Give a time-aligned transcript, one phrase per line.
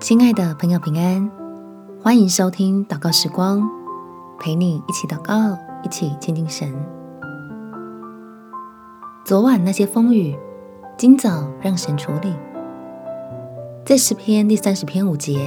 [0.00, 1.30] 亲爱的朋友，平安，
[2.02, 3.62] 欢迎收听祷告时光，
[4.38, 6.74] 陪你一起祷告，一起亲近神。
[9.26, 10.34] 昨晚那些风雨，
[10.96, 12.34] 今早让神处理。
[13.84, 15.46] 在诗篇第三十篇五节，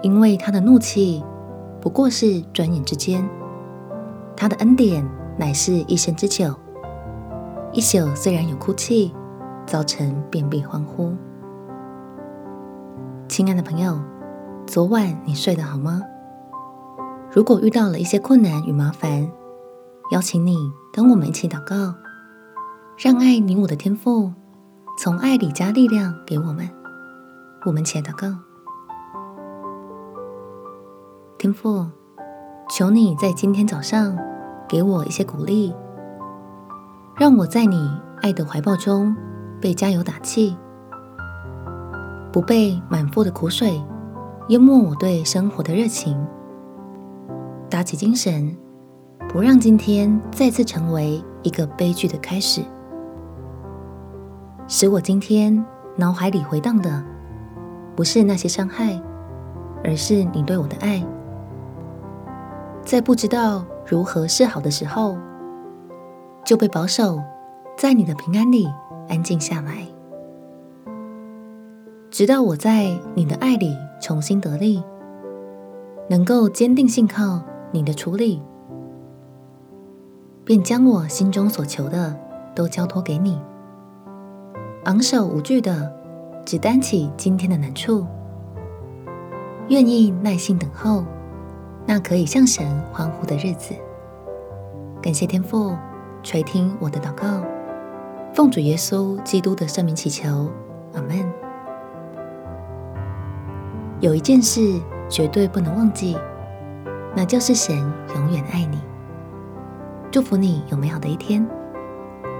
[0.00, 1.22] 因为他的怒气
[1.82, 3.28] 不过是转眼之间，
[4.34, 5.06] 他的恩典
[5.36, 6.54] 乃是一生之久。
[7.74, 9.14] 一宿虽然有哭泣，
[9.66, 11.14] 早晨便必欢呼。
[13.38, 13.96] 亲爱的朋友，
[14.66, 16.02] 昨晚你睡得好吗？
[17.30, 19.30] 如果遇到了一些困难与麻烦，
[20.10, 20.56] 邀请你
[20.92, 21.94] 跟我们一起祷告，
[22.96, 24.32] 让爱你我的天父
[24.98, 26.68] 从爱里加力量给我们。
[27.64, 28.26] 我们且祷告，
[31.38, 31.86] 天父，
[32.68, 34.18] 求你在今天早上
[34.68, 35.72] 给我一些鼓励，
[37.16, 37.88] 让我在你
[38.20, 39.16] 爱的怀抱中
[39.60, 40.56] 被加油打气。
[42.32, 43.82] 不被满腹的苦水
[44.48, 46.16] 淹没我对生活的热情，
[47.68, 48.56] 打起精神，
[49.28, 52.62] 不让今天再次成为一个悲剧的开始，
[54.66, 55.64] 使我今天
[55.96, 57.04] 脑海里回荡的
[57.96, 59.00] 不是那些伤害，
[59.84, 61.04] 而是你对我的爱。
[62.84, 65.16] 在不知道如何是好的时候，
[66.44, 67.20] 就被保守
[67.76, 68.66] 在你的平安里
[69.08, 69.86] 安静下来。
[72.10, 74.82] 直到我在你的爱里重新得力，
[76.08, 78.40] 能够坚定信靠你的处理，
[80.42, 82.18] 便将我心中所求的
[82.54, 83.38] 都交托给你，
[84.84, 85.92] 昂首无惧的
[86.46, 88.06] 只担起今天的难处，
[89.68, 91.04] 愿意耐心等候
[91.86, 93.74] 那可以向神欢呼的日子。
[95.02, 95.76] 感谢天父
[96.22, 97.44] 垂听我的祷告，
[98.32, 100.50] 奉主耶稣基督的圣名祈求，
[104.00, 106.16] 有一件事绝对不能忘记，
[107.16, 107.76] 那就是神
[108.14, 108.78] 永远爱你。
[110.10, 111.44] 祝福你有美好的一天。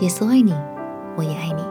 [0.00, 0.52] 耶稣爱你，
[1.16, 1.62] 我也爱你。